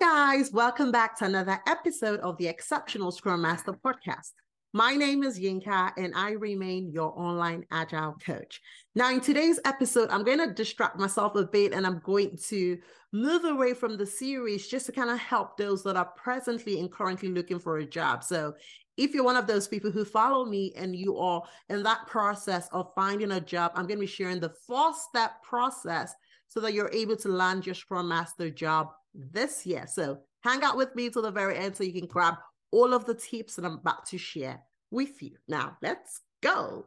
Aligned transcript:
Hi, 0.00 0.34
guys. 0.34 0.50
Welcome 0.50 0.90
back 0.90 1.16
to 1.18 1.24
another 1.24 1.60
episode 1.68 2.18
of 2.20 2.36
the 2.36 2.48
Exceptional 2.48 3.12
Scrum 3.12 3.42
Master 3.42 3.72
podcast. 3.72 4.32
My 4.72 4.96
name 4.96 5.22
is 5.22 5.38
Yinka, 5.38 5.92
and 5.96 6.12
I 6.16 6.32
remain 6.32 6.90
your 6.90 7.16
online 7.16 7.64
agile 7.70 8.16
coach. 8.26 8.60
Now, 8.96 9.12
in 9.12 9.20
today's 9.20 9.60
episode, 9.64 10.10
I'm 10.10 10.24
going 10.24 10.40
to 10.40 10.52
distract 10.52 10.98
myself 10.98 11.36
a 11.36 11.44
bit 11.44 11.72
and 11.72 11.86
I'm 11.86 12.00
going 12.00 12.36
to 12.48 12.78
move 13.12 13.44
away 13.44 13.72
from 13.72 13.96
the 13.96 14.06
series 14.06 14.66
just 14.66 14.86
to 14.86 14.92
kind 14.92 15.10
of 15.10 15.18
help 15.18 15.56
those 15.56 15.84
that 15.84 15.96
are 15.96 16.10
presently 16.16 16.80
and 16.80 16.90
currently 16.90 17.28
looking 17.28 17.60
for 17.60 17.78
a 17.78 17.86
job. 17.86 18.24
So, 18.24 18.54
if 18.96 19.14
you're 19.14 19.22
one 19.22 19.36
of 19.36 19.46
those 19.46 19.68
people 19.68 19.92
who 19.92 20.04
follow 20.04 20.44
me 20.44 20.72
and 20.76 20.96
you 20.96 21.18
are 21.18 21.42
in 21.68 21.84
that 21.84 22.08
process 22.08 22.68
of 22.72 22.92
finding 22.96 23.30
a 23.30 23.40
job, 23.40 23.70
I'm 23.76 23.86
going 23.86 23.98
to 23.98 24.06
be 24.06 24.06
sharing 24.08 24.40
the 24.40 24.54
four 24.66 24.92
step 24.92 25.40
process 25.44 26.14
so 26.54 26.60
that 26.60 26.72
you're 26.72 26.90
able 26.92 27.16
to 27.16 27.28
land 27.28 27.66
your 27.66 27.74
Scrum 27.74 28.06
Master 28.08 28.48
job 28.48 28.92
this 29.12 29.66
year. 29.66 29.86
So 29.88 30.20
hang 30.44 30.62
out 30.62 30.76
with 30.76 30.94
me 30.94 31.10
till 31.10 31.22
the 31.22 31.32
very 31.32 31.58
end 31.58 31.76
so 31.76 31.82
you 31.82 31.92
can 31.92 32.06
grab 32.06 32.36
all 32.70 32.94
of 32.94 33.04
the 33.06 33.14
tips 33.14 33.56
that 33.56 33.64
I'm 33.64 33.78
about 33.78 34.06
to 34.06 34.18
share 34.18 34.62
with 34.92 35.20
you. 35.20 35.32
Now, 35.48 35.76
let's 35.82 36.20
go. 36.42 36.86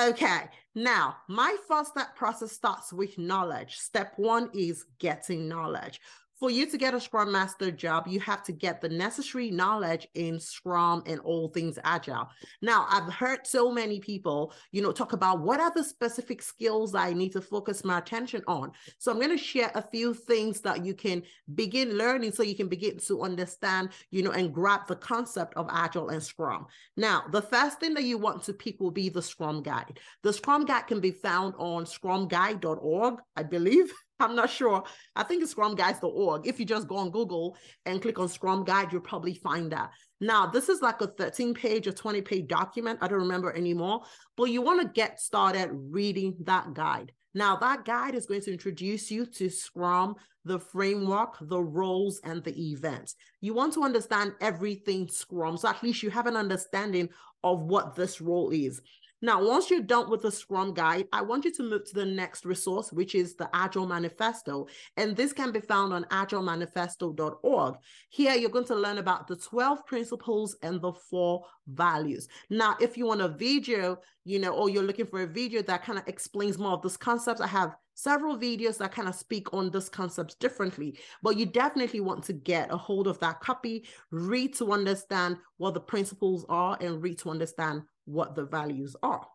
Okay, 0.00 0.48
now 0.74 1.16
my 1.28 1.54
first 1.68 1.90
step 1.90 2.16
process 2.16 2.52
starts 2.52 2.94
with 2.94 3.18
knowledge. 3.18 3.76
Step 3.76 4.14
one 4.16 4.48
is 4.54 4.86
getting 4.98 5.48
knowledge 5.48 6.00
for 6.38 6.50
you 6.50 6.66
to 6.66 6.76
get 6.76 6.94
a 6.94 7.00
Scrum 7.00 7.30
Master 7.30 7.70
job, 7.70 8.06
you 8.08 8.20
have 8.20 8.42
to 8.44 8.52
get 8.52 8.80
the 8.80 8.88
necessary 8.88 9.50
knowledge 9.50 10.08
in 10.14 10.40
Scrum 10.40 11.02
and 11.06 11.20
all 11.20 11.48
things 11.48 11.78
Agile. 11.84 12.28
Now, 12.60 12.86
I've 12.90 13.12
heard 13.12 13.46
so 13.46 13.70
many 13.70 14.00
people, 14.00 14.52
you 14.72 14.82
know, 14.82 14.92
talk 14.92 15.12
about 15.12 15.40
what 15.40 15.60
are 15.60 15.72
the 15.74 15.84
specific 15.84 16.42
skills 16.42 16.94
I 16.94 17.12
need 17.12 17.32
to 17.32 17.40
focus 17.40 17.84
my 17.84 17.98
attention 17.98 18.42
on. 18.46 18.72
So 18.98 19.12
I'm 19.12 19.18
going 19.18 19.30
to 19.30 19.38
share 19.38 19.70
a 19.74 19.82
few 19.82 20.12
things 20.12 20.60
that 20.62 20.84
you 20.84 20.94
can 20.94 21.22
begin 21.54 21.96
learning 21.96 22.32
so 22.32 22.42
you 22.42 22.56
can 22.56 22.68
begin 22.68 22.98
to 22.98 23.22
understand, 23.22 23.90
you 24.10 24.22
know, 24.22 24.32
and 24.32 24.52
grab 24.52 24.86
the 24.88 24.96
concept 24.96 25.54
of 25.54 25.68
Agile 25.70 26.08
and 26.08 26.22
Scrum. 26.22 26.66
Now, 26.96 27.24
the 27.30 27.42
first 27.42 27.78
thing 27.80 27.94
that 27.94 28.04
you 28.04 28.18
want 28.18 28.42
to 28.44 28.52
pick 28.52 28.80
will 28.80 28.90
be 28.90 29.08
the 29.08 29.22
Scrum 29.22 29.62
Guide. 29.62 30.00
The 30.22 30.32
Scrum 30.32 30.64
Guide 30.64 30.88
can 30.88 31.00
be 31.00 31.12
found 31.12 31.54
on 31.58 31.84
scrumguide.org, 31.84 33.20
I 33.36 33.42
believe. 33.42 33.92
I'm 34.20 34.36
not 34.36 34.50
sure. 34.50 34.84
I 35.16 35.24
think 35.24 35.42
it's 35.42 35.54
scrumguides.org. 35.54 36.46
If 36.46 36.60
you 36.60 36.64
just 36.64 36.86
go 36.86 36.96
on 36.96 37.10
Google 37.10 37.56
and 37.84 38.00
click 38.00 38.18
on 38.18 38.28
Scrum 38.28 38.64
Guide, 38.64 38.92
you'll 38.92 39.00
probably 39.00 39.34
find 39.34 39.72
that. 39.72 39.90
Now, 40.20 40.46
this 40.46 40.68
is 40.68 40.80
like 40.80 41.00
a 41.00 41.08
13 41.08 41.52
page 41.52 41.86
or 41.88 41.92
20 41.92 42.22
page 42.22 42.46
document. 42.46 43.00
I 43.02 43.08
don't 43.08 43.18
remember 43.18 43.52
anymore, 43.52 44.02
but 44.36 44.44
you 44.44 44.62
want 44.62 44.80
to 44.80 44.88
get 44.88 45.20
started 45.20 45.70
reading 45.72 46.36
that 46.44 46.74
guide. 46.74 47.12
Now, 47.34 47.56
that 47.56 47.84
guide 47.84 48.14
is 48.14 48.26
going 48.26 48.42
to 48.42 48.52
introduce 48.52 49.10
you 49.10 49.26
to 49.26 49.50
Scrum, 49.50 50.14
the 50.44 50.60
framework, 50.60 51.36
the 51.40 51.60
roles, 51.60 52.20
and 52.22 52.44
the 52.44 52.70
events. 52.70 53.16
You 53.40 53.54
want 53.54 53.74
to 53.74 53.82
understand 53.82 54.34
everything 54.40 55.08
Scrum, 55.08 55.56
so 55.56 55.68
at 55.68 55.82
least 55.82 56.04
you 56.04 56.10
have 56.10 56.26
an 56.26 56.36
understanding 56.36 57.08
of 57.42 57.62
what 57.62 57.96
this 57.96 58.20
role 58.20 58.50
is. 58.50 58.80
Now, 59.24 59.42
once 59.42 59.70
you're 59.70 59.80
done 59.80 60.10
with 60.10 60.20
the 60.20 60.30
Scrum 60.30 60.74
Guide, 60.74 61.08
I 61.10 61.22
want 61.22 61.46
you 61.46 61.52
to 61.54 61.62
move 61.62 61.86
to 61.86 61.94
the 61.94 62.04
next 62.04 62.44
resource, 62.44 62.92
which 62.92 63.14
is 63.14 63.36
the 63.36 63.48
Agile 63.54 63.86
Manifesto. 63.86 64.66
And 64.98 65.16
this 65.16 65.32
can 65.32 65.50
be 65.50 65.60
found 65.60 65.94
on 65.94 66.04
agilemanifesto.org. 66.10 67.76
Here, 68.10 68.34
you're 68.34 68.50
going 68.50 68.66
to 68.66 68.74
learn 68.74 68.98
about 68.98 69.26
the 69.26 69.36
12 69.36 69.86
principles 69.86 70.58
and 70.60 70.78
the 70.78 70.92
four 70.92 71.46
values. 71.66 72.28
Now, 72.50 72.76
if 72.82 72.98
you 72.98 73.06
want 73.06 73.22
a 73.22 73.28
video, 73.28 73.96
you 74.26 74.40
know, 74.40 74.50
or 74.50 74.68
you're 74.68 74.82
looking 74.82 75.06
for 75.06 75.22
a 75.22 75.26
video 75.26 75.62
that 75.62 75.84
kind 75.86 75.98
of 75.98 76.06
explains 76.06 76.58
more 76.58 76.72
of 76.72 76.82
this 76.82 76.98
concepts, 76.98 77.40
I 77.40 77.46
have 77.46 77.76
several 77.94 78.36
videos 78.36 78.76
that 78.76 78.92
kind 78.92 79.08
of 79.08 79.14
speak 79.14 79.54
on 79.54 79.70
this 79.70 79.88
concepts 79.88 80.34
differently 80.34 80.98
but 81.22 81.36
you 81.36 81.46
definitely 81.46 82.00
want 82.00 82.24
to 82.24 82.32
get 82.32 82.72
a 82.72 82.76
hold 82.76 83.06
of 83.06 83.20
that 83.20 83.38
copy 83.38 83.86
read 84.10 84.52
to 84.52 84.72
understand 84.72 85.36
what 85.58 85.74
the 85.74 85.80
principles 85.80 86.44
are 86.48 86.76
and 86.80 87.00
read 87.00 87.16
to 87.16 87.30
understand 87.30 87.82
what 88.04 88.34
the 88.34 88.44
values 88.44 88.96
are, 89.02 89.26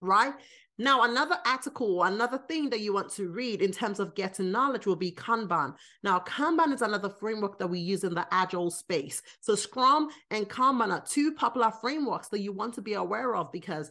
right? 0.00 0.34
Now, 0.78 1.04
another 1.04 1.38
article, 1.46 2.02
another 2.02 2.36
thing 2.36 2.68
that 2.68 2.80
you 2.80 2.92
want 2.92 3.10
to 3.12 3.30
read 3.30 3.62
in 3.62 3.72
terms 3.72 3.98
of 3.98 4.14
getting 4.14 4.52
knowledge 4.52 4.84
will 4.84 4.94
be 4.94 5.10
Kanban. 5.10 5.74
Now, 6.02 6.18
Kanban 6.18 6.74
is 6.74 6.82
another 6.82 7.08
framework 7.08 7.58
that 7.58 7.66
we 7.66 7.78
use 7.78 8.04
in 8.04 8.14
the 8.14 8.26
agile 8.30 8.70
space. 8.70 9.22
So, 9.40 9.54
Scrum 9.54 10.10
and 10.30 10.48
Kanban 10.48 10.92
are 10.92 11.04
two 11.06 11.32
popular 11.32 11.70
frameworks 11.80 12.28
that 12.28 12.40
you 12.40 12.52
want 12.52 12.74
to 12.74 12.82
be 12.82 12.92
aware 12.92 13.34
of 13.34 13.50
because 13.52 13.90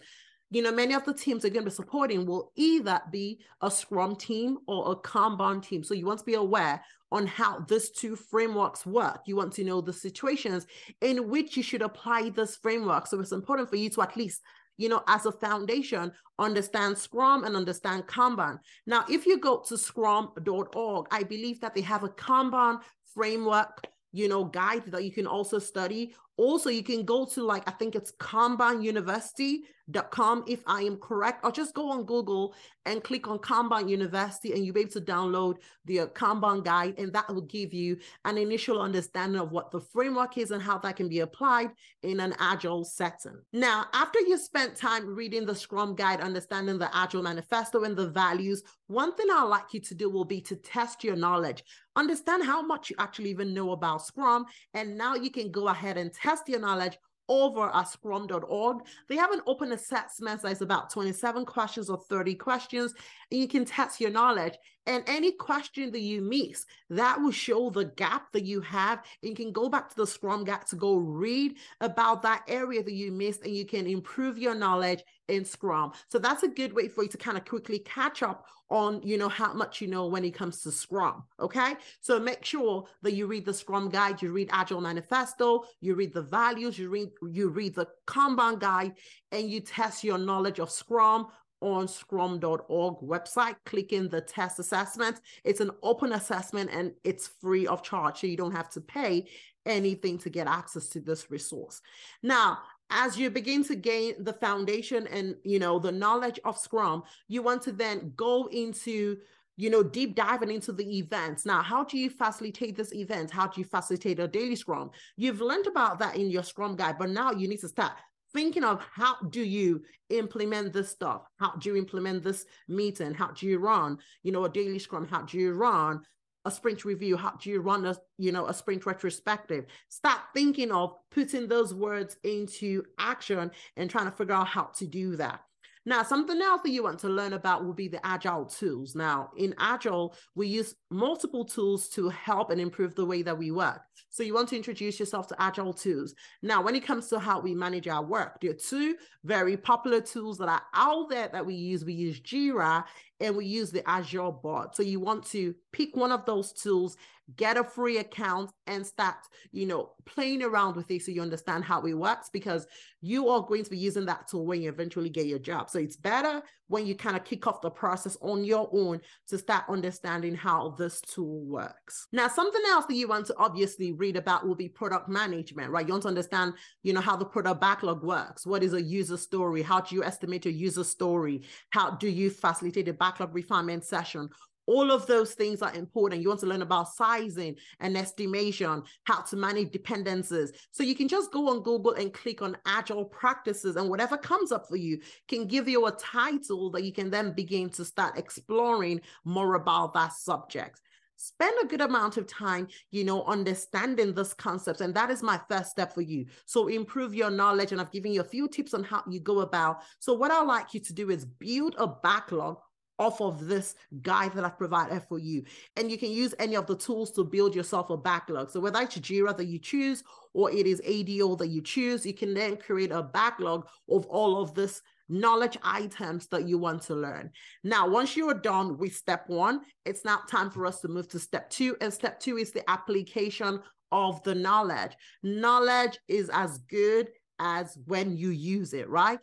you 0.51 0.61
know, 0.61 0.71
many 0.71 0.93
of 0.93 1.03
the 1.05 1.13
teams 1.13 1.43
are 1.43 1.49
going 1.49 1.65
to 1.65 1.71
be 1.71 1.75
supporting 1.75 2.25
will 2.25 2.51
either 2.55 3.01
be 3.11 3.39
a 3.61 3.71
Scrum 3.71 4.15
team 4.15 4.59
or 4.67 4.91
a 4.91 4.95
Kanban 4.95 5.65
team. 5.65 5.83
So 5.83 5.93
you 5.93 6.05
want 6.05 6.19
to 6.19 6.25
be 6.25 6.35
aware 6.35 6.81
on 7.11 7.27
how 7.27 7.59
these 7.59 7.91
two 7.91 8.15
frameworks 8.15 8.85
work. 8.85 9.21
You 9.25 9.35
want 9.35 9.53
to 9.53 9.63
know 9.63 9.81
the 9.81 9.93
situations 9.93 10.65
in 11.01 11.29
which 11.29 11.55
you 11.55 11.63
should 11.63 11.81
apply 11.81 12.29
this 12.29 12.55
framework. 12.55 13.07
So 13.07 13.19
it's 13.19 13.31
important 13.31 13.69
for 13.69 13.75
you 13.75 13.89
to 13.91 14.01
at 14.01 14.17
least 14.17 14.41
you 14.77 14.89
know, 14.89 15.03
as 15.07 15.25
a 15.25 15.31
foundation, 15.31 16.11
understand 16.39 16.97
Scrum 16.97 17.43
and 17.43 17.55
understand 17.55 18.07
Kanban. 18.07 18.59
Now, 18.85 19.05
if 19.09 19.25
you 19.25 19.39
go 19.39 19.63
to 19.67 19.77
scrum.org, 19.77 21.07
I 21.11 21.23
believe 21.23 21.61
that 21.61 21.73
they 21.73 21.81
have 21.81 22.03
a 22.03 22.09
Kanban 22.09 22.81
framework, 23.13 23.87
you 24.11 24.27
know, 24.27 24.43
guide 24.43 24.83
that 24.87 25.03
you 25.03 25.11
can 25.11 25.27
also 25.27 25.59
study. 25.59 26.13
Also, 26.37 26.69
you 26.69 26.83
can 26.83 27.05
go 27.05 27.25
to 27.25 27.43
like, 27.43 27.67
I 27.67 27.71
think 27.71 27.95
it's 27.95 28.11
Kanban 28.13 28.83
University 28.83 29.63
com 30.09 30.43
if 30.47 30.63
I 30.65 30.81
am 30.81 30.97
correct, 30.97 31.45
or 31.45 31.51
just 31.51 31.73
go 31.73 31.91
on 31.91 32.05
Google 32.05 32.55
and 32.85 33.03
click 33.03 33.27
on 33.27 33.39
Kanban 33.39 33.89
University 33.89 34.53
and 34.53 34.65
you'll 34.65 34.73
be 34.73 34.81
able 34.81 34.91
to 34.91 35.01
download 35.01 35.57
the 35.85 36.01
uh, 36.01 36.07
Kanban 36.07 36.63
guide 36.63 36.95
and 36.97 37.13
that 37.13 37.31
will 37.33 37.41
give 37.41 37.73
you 37.73 37.97
an 38.25 38.37
initial 38.37 38.81
understanding 38.81 39.39
of 39.39 39.51
what 39.51 39.71
the 39.71 39.79
framework 39.79 40.37
is 40.37 40.51
and 40.51 40.61
how 40.61 40.77
that 40.79 40.95
can 40.95 41.09
be 41.09 41.19
applied 41.19 41.69
in 42.03 42.19
an 42.19 42.33
agile 42.39 42.83
setting. 42.83 43.39
Now, 43.53 43.85
after 43.93 44.19
you 44.21 44.37
spent 44.37 44.75
time 44.75 45.15
reading 45.15 45.45
the 45.45 45.55
Scrum 45.55 45.95
guide, 45.95 46.21
understanding 46.21 46.77
the 46.77 46.95
agile 46.95 47.23
manifesto 47.23 47.83
and 47.83 47.95
the 47.95 48.09
values, 48.09 48.63
one 48.87 49.15
thing 49.15 49.27
I'd 49.31 49.43
like 49.43 49.73
you 49.73 49.79
to 49.81 49.95
do 49.95 50.09
will 50.09 50.25
be 50.25 50.41
to 50.41 50.55
test 50.55 51.03
your 51.03 51.15
knowledge. 51.15 51.63
Understand 51.95 52.43
how 52.43 52.61
much 52.61 52.89
you 52.89 52.95
actually 52.99 53.29
even 53.29 53.53
know 53.53 53.71
about 53.71 54.05
Scrum, 54.05 54.45
and 54.73 54.97
now 54.97 55.15
you 55.15 55.31
can 55.31 55.49
go 55.49 55.69
ahead 55.69 55.97
and 55.97 56.13
test 56.25 56.49
your 56.49 56.59
knowledge 56.59 56.97
over 57.27 57.73
at 57.73 57.87
scrum.org. 57.87 58.77
They 59.09 59.15
have 59.15 59.31
an 59.31 59.41
open 59.47 59.71
assessment 59.71 60.41
that's 60.41 60.61
about 60.61 60.89
27 60.89 61.45
questions 61.45 61.89
or 61.89 61.97
30 62.09 62.35
questions, 62.35 62.93
and 63.31 63.39
you 63.39 63.47
can 63.47 63.65
test 63.65 63.99
your 63.99 64.11
knowledge. 64.11 64.53
And 64.87 65.03
any 65.07 65.31
question 65.31 65.91
that 65.91 66.01
you 66.01 66.21
miss, 66.21 66.65
that 66.89 67.19
will 67.19 67.31
show 67.31 67.69
the 67.69 67.85
gap 67.85 68.31
that 68.33 68.45
you 68.45 68.61
have. 68.61 69.03
And 69.21 69.29
you 69.29 69.35
can 69.35 69.51
go 69.51 69.69
back 69.69 69.89
to 69.89 69.95
the 69.95 70.07
Scrum 70.07 70.43
Guide 70.43 70.67
to 70.67 70.75
go 70.75 70.97
read 70.97 71.55
about 71.81 72.21
that 72.21 72.43
area 72.47 72.83
that 72.83 72.93
you 72.93 73.11
missed, 73.11 73.43
and 73.43 73.55
you 73.55 73.65
can 73.65 73.87
improve 73.87 74.37
your 74.37 74.55
knowledge 74.55 75.03
in 75.27 75.43
Scrum. 75.45 75.91
So 76.09 76.19
that's 76.19 76.43
a 76.43 76.47
good 76.47 76.73
way 76.73 76.87
for 76.87 77.03
you 77.03 77.09
to 77.09 77.17
kind 77.17 77.37
of 77.37 77.45
quickly 77.45 77.79
catch 77.79 78.21
up 78.21 78.45
on, 78.69 79.01
you 79.03 79.17
know, 79.17 79.29
how 79.29 79.53
much 79.53 79.79
you 79.79 79.87
know 79.87 80.07
when 80.07 80.25
it 80.25 80.31
comes 80.31 80.61
to 80.61 80.71
Scrum. 80.71 81.23
Okay. 81.39 81.75
So 82.01 82.19
make 82.19 82.43
sure 82.43 82.85
that 83.03 83.13
you 83.13 83.27
read 83.27 83.45
the 83.45 83.53
Scrum 83.53 83.89
Guide, 83.89 84.21
you 84.21 84.31
read 84.31 84.49
Agile 84.51 84.81
Manifesto, 84.81 85.65
you 85.81 85.95
read 85.95 86.13
the 86.13 86.23
values, 86.23 86.77
you 86.77 86.89
read 86.89 87.09
you 87.31 87.49
read 87.49 87.75
the 87.75 87.87
Kanban 88.07 88.59
Guide, 88.59 88.93
and 89.31 89.49
you 89.49 89.59
test 89.59 90.03
your 90.03 90.17
knowledge 90.17 90.59
of 90.59 90.71
Scrum 90.71 91.27
on 91.65 91.87
scrum.org 91.87 92.97
website, 92.99 93.55
click 93.65 93.91
in 93.91 94.07
the 94.09 94.21
test 94.21 94.59
assessment. 94.59 95.19
It's 95.43 95.59
an 95.59 95.71
open 95.81 96.13
assessment 96.13 96.69
and 96.71 96.93
it's 97.03 97.27
free 97.27 97.65
of 97.67 97.83
charge. 97.83 98.19
So 98.19 98.27
you 98.27 98.37
don't 98.37 98.51
have 98.51 98.69
to 98.71 98.81
pay 98.81 99.27
anything 99.65 100.17
to 100.19 100.29
get 100.29 100.47
access 100.47 100.87
to 100.89 100.99
this 100.99 101.31
resource. 101.31 101.81
Now, 102.21 102.59
as 102.91 103.17
you 103.17 103.29
begin 103.29 103.63
to 103.63 103.75
gain 103.75 104.13
the 104.23 104.33
foundation 104.33 105.07
and 105.07 105.35
you 105.43 105.57
know 105.57 105.79
the 105.79 105.91
knowledge 105.91 106.39
of 106.45 106.55
scrum 106.55 107.01
you 107.27 107.41
want 107.41 107.59
to 107.59 107.71
then 107.71 108.13
go 108.15 108.47
into 108.51 109.17
you 109.57 109.71
know 109.71 109.81
deep 109.81 110.15
diving 110.15 110.51
into 110.51 110.71
the 110.71 110.97
events 110.99 111.47
now 111.47 111.63
how 111.63 111.83
do 111.83 111.97
you 111.97 112.11
facilitate 112.11 112.75
this 112.75 112.93
event 112.93 113.31
how 113.31 113.47
do 113.47 113.59
you 113.59 113.65
facilitate 113.65 114.19
a 114.19 114.27
daily 114.27 114.55
scrum 114.55 114.91
you've 115.17 115.41
learned 115.41 115.65
about 115.65 115.97
that 115.97 116.15
in 116.15 116.29
your 116.29 116.43
scrum 116.43 116.75
guide 116.75 116.95
but 116.99 117.09
now 117.09 117.31
you 117.31 117.47
need 117.47 117.59
to 117.59 117.67
start 117.67 117.93
thinking 118.35 118.65
of 118.65 118.85
how 118.93 119.15
do 119.29 119.41
you 119.41 119.81
implement 120.09 120.73
this 120.73 120.89
stuff? 120.89 121.21
How 121.39 121.55
do 121.55 121.69
you 121.69 121.77
implement 121.77 122.21
this 122.21 122.45
meeting? 122.67 123.13
How 123.13 123.31
do 123.31 123.47
you 123.47 123.57
run 123.57 123.97
you 124.23 124.31
know 124.33 124.43
a 124.43 124.49
daily 124.49 124.77
scrum? 124.77 125.07
How 125.07 125.21
do 125.21 125.39
you 125.39 125.53
run 125.53 126.01
a 126.43 126.51
sprint 126.51 126.83
review? 126.83 127.15
How 127.15 127.31
do 127.41 127.49
you 127.49 127.61
run 127.61 127.85
a 127.85 127.95
you 128.17 128.33
know 128.33 128.47
a 128.47 128.53
sprint 128.53 128.85
retrospective? 128.85 129.65
Start 129.87 130.19
thinking 130.35 130.71
of 130.71 130.95
putting 131.11 131.47
those 131.47 131.73
words 131.73 132.17
into 132.23 132.83
action 132.99 133.49
and 133.77 133.89
trying 133.89 134.05
to 134.05 134.11
figure 134.11 134.35
out 134.35 134.47
how 134.47 134.65
to 134.75 134.85
do 134.85 135.15
that. 135.15 135.39
Now, 135.87 136.01
something 136.03 136.41
else 136.41 136.61
that 136.63 136.71
you 136.71 136.83
want 136.83 136.99
to 136.99 137.09
learn 137.09 137.33
about 137.33 137.63
will 137.63 137.73
be 137.73 137.87
the 137.87 138.05
agile 138.05 138.45
tools. 138.45 138.95
Now, 138.95 139.29
in 139.37 139.53
agile, 139.59 140.15
we 140.33 140.47
use 140.47 140.73
multiple 140.89 141.45
tools 141.45 141.89
to 141.89 142.09
help 142.09 142.49
and 142.49 142.59
improve 142.59 142.95
the 142.95 143.05
way 143.05 143.21
that 143.21 143.37
we 143.37 143.51
work. 143.51 143.81
So 144.15 144.23
you 144.23 144.33
want 144.33 144.47
to 144.47 144.55
introduce 144.55 144.97
yourself 144.97 145.27
to 145.27 145.41
agile 145.41 145.73
tools. 145.73 146.15
Now, 146.41 146.61
when 146.61 146.73
it 146.73 146.85
comes 146.85 147.09
to 147.09 147.19
how 147.19 147.41
we 147.41 147.53
manage 147.53 147.89
our 147.89 148.01
work, 148.01 148.39
there 148.39 148.51
are 148.51 148.53
two 148.53 148.95
very 149.25 149.57
popular 149.57 149.99
tools 149.99 150.37
that 150.37 150.47
are 150.47 150.61
out 150.73 151.09
there 151.09 151.27
that 151.33 151.45
we 151.45 151.53
use. 151.53 151.83
We 151.83 151.95
use 151.95 152.21
Jira 152.21 152.85
and 153.19 153.35
we 153.35 153.45
use 153.45 153.71
the 153.71 153.87
Azure 153.89 154.31
board. 154.31 154.75
So 154.75 154.83
you 154.83 154.99
want 154.99 155.25
to 155.27 155.55
pick 155.71 155.95
one 155.95 156.11
of 156.11 156.25
those 156.25 156.51
tools, 156.51 156.97
get 157.35 157.57
a 157.57 157.63
free 157.63 157.97
account 157.97 158.51
and 158.67 158.85
start, 158.85 159.15
you 159.51 159.65
know, 159.65 159.91
playing 160.05 160.43
around 160.43 160.75
with 160.75 160.89
it 160.91 161.01
so 161.01 161.11
you 161.11 161.21
understand 161.21 161.63
how 161.63 161.81
it 161.81 161.93
works 161.93 162.29
because 162.31 162.67
you 163.01 163.29
are 163.29 163.41
going 163.41 163.63
to 163.63 163.69
be 163.69 163.77
using 163.77 164.05
that 164.05 164.27
tool 164.27 164.45
when 164.45 164.61
you 164.61 164.69
eventually 164.69 165.09
get 165.09 165.25
your 165.25 165.39
job. 165.39 165.69
So 165.69 165.79
it's 165.79 165.95
better 165.95 166.41
when 166.67 166.85
you 166.87 166.95
kind 166.95 167.15
of 167.15 167.23
kick 167.23 167.45
off 167.45 167.61
the 167.61 167.69
process 167.69 168.17
on 168.21 168.43
your 168.43 168.69
own 168.73 168.99
to 169.27 169.37
start 169.37 169.65
understanding 169.69 170.33
how 170.33 170.69
this 170.77 170.99
tool 171.01 171.41
works. 171.45 172.07
Now, 172.11 172.27
something 172.27 172.61
else 172.67 172.85
that 172.87 172.95
you 172.95 173.07
want 173.07 173.27
to 173.27 173.35
obviously 173.37 173.91
read 173.91 174.17
about 174.17 174.47
will 174.47 174.55
be 174.55 174.69
product 174.69 175.07
management, 175.07 175.69
right? 175.69 175.85
You 175.85 175.93
want 175.93 176.03
to 176.03 176.09
understand, 176.09 176.53
you 176.81 176.93
know, 176.93 177.01
how 177.01 177.15
the 177.15 177.25
product 177.25 177.61
backlog 177.61 178.03
works. 178.03 178.45
What 178.45 178.63
is 178.63 178.73
a 178.73 178.81
user 178.81 179.17
story? 179.17 179.61
How 179.61 179.81
do 179.81 179.95
you 179.95 180.03
estimate 180.03 180.47
a 180.47 180.51
user 180.51 180.83
story? 180.83 181.43
How 181.69 181.91
do 181.91 182.09
you 182.09 182.31
facilitate 182.31 182.87
a 182.87 182.93
backlog 183.05 183.35
refinement 183.35 183.83
session? 183.83 184.29
all 184.67 184.91
of 184.91 185.05
those 185.05 185.33
things 185.33 185.61
are 185.61 185.73
important. 185.73 186.21
You 186.21 186.29
want 186.29 186.39
to 186.41 186.47
learn 186.47 186.61
about 186.61 186.93
sizing 186.93 187.55
and 187.79 187.97
estimation, 187.97 188.83
how 189.03 189.21
to 189.21 189.35
manage 189.35 189.71
dependencies. 189.71 190.51
So 190.71 190.83
you 190.83 190.95
can 190.95 191.07
just 191.07 191.31
go 191.31 191.49
on 191.49 191.61
Google 191.61 191.93
and 191.93 192.13
click 192.13 192.41
on 192.41 192.57
agile 192.65 193.05
practices, 193.05 193.75
and 193.75 193.89
whatever 193.89 194.17
comes 194.17 194.51
up 194.51 194.67
for 194.67 194.77
you 194.77 194.99
can 195.27 195.45
give 195.45 195.67
you 195.67 195.85
a 195.85 195.91
title 195.91 196.69
that 196.71 196.83
you 196.83 196.91
can 196.91 197.09
then 197.09 197.33
begin 197.33 197.69
to 197.71 197.85
start 197.85 198.17
exploring 198.17 199.01
more 199.23 199.55
about 199.55 199.93
that 199.93 200.13
subject 200.13 200.81
spend 201.17 201.55
a 201.63 201.67
good 201.67 201.79
amount 201.79 202.17
of 202.17 202.27
time 202.27 202.67
you 202.91 203.03
know 203.03 203.23
understanding 203.23 204.13
this 204.13 204.33
concept 204.33 204.81
and 204.81 204.93
that 204.93 205.09
is 205.09 205.23
my 205.23 205.39
first 205.49 205.71
step 205.71 205.93
for 205.93 206.01
you 206.01 206.25
so 206.45 206.67
improve 206.67 207.15
your 207.15 207.31
knowledge 207.31 207.71
and 207.71 207.79
i've 207.79 207.91
given 207.91 208.11
you 208.11 208.19
a 208.19 208.25
few 208.25 208.49
tips 208.49 208.73
on 208.73 208.83
how 208.83 209.01
you 209.09 209.19
go 209.21 209.39
about 209.39 209.77
so 209.99 210.13
what 210.13 210.29
i'd 210.29 210.45
like 210.45 210.73
you 210.73 210.79
to 210.81 210.91
do 210.91 211.09
is 211.09 211.23
build 211.23 211.73
a 211.77 211.87
backlog 211.87 212.57
off 212.97 213.21
of 213.21 213.47
this 213.47 213.75
guide 214.01 214.33
that 214.33 214.45
I've 214.45 214.57
provided 214.57 215.01
for 215.03 215.19
you. 215.19 215.43
And 215.75 215.91
you 215.91 215.97
can 215.97 216.11
use 216.11 216.33
any 216.39 216.55
of 216.55 216.67
the 216.67 216.77
tools 216.77 217.11
to 217.11 217.23
build 217.23 217.55
yourself 217.55 217.89
a 217.89 217.97
backlog. 217.97 218.51
So 218.51 218.59
whether 218.59 218.81
it's 218.81 218.97
Jira 218.97 219.35
that 219.35 219.45
you 219.45 219.59
choose 219.59 220.03
or 220.33 220.51
it 220.51 220.65
is 220.65 220.81
ADO 220.83 221.35
that 221.37 221.47
you 221.47 221.61
choose, 221.61 222.05
you 222.05 222.13
can 222.13 222.33
then 222.33 222.57
create 222.57 222.91
a 222.91 223.03
backlog 223.03 223.67
of 223.89 224.05
all 224.05 224.41
of 224.41 224.53
this 224.53 224.81
knowledge 225.07 225.57
items 225.63 226.27
that 226.27 226.47
you 226.47 226.57
want 226.57 226.81
to 226.83 226.95
learn. 226.95 227.31
Now, 227.63 227.87
once 227.87 228.15
you're 228.15 228.33
done 228.33 228.77
with 228.77 228.95
step 228.95 229.25
one, 229.27 229.61
it's 229.85 230.03
now 230.03 230.21
time 230.29 230.49
for 230.49 230.65
us 230.65 230.79
to 230.81 230.87
move 230.87 231.07
to 231.09 231.19
step 231.19 231.49
two. 231.49 231.75
And 231.81 231.93
step 231.93 232.19
two 232.19 232.37
is 232.37 232.51
the 232.51 232.67
application 232.69 233.59
of 233.91 234.23
the 234.23 234.35
knowledge. 234.35 234.93
Knowledge 235.21 235.99
is 236.07 236.29
as 236.33 236.57
good 236.69 237.09
as 237.39 237.77
when 237.85 238.17
you 238.17 238.29
use 238.29 238.73
it, 238.73 238.89
right? 238.89 239.19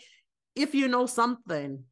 If 0.54 0.74
you 0.74 0.86
know 0.86 1.06
something, 1.06 1.82